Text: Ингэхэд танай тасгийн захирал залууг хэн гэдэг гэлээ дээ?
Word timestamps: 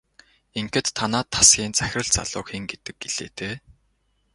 Ингэхэд 0.59 0.87
танай 0.97 1.23
тасгийн 1.33 1.73
захирал 1.79 2.09
залууг 2.15 2.47
хэн 2.49 2.63
гэдэг 2.71 2.95
гэлээ 3.01 3.29
дээ? 3.37 3.55